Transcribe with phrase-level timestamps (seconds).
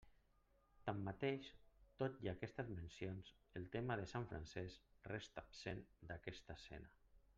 [0.85, 1.49] Tanmateix,
[1.99, 3.29] tot i aquestes mencions,
[3.61, 6.91] el tema de sant Francesc resta absent d'aquesta escena.